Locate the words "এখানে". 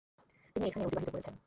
0.67-0.83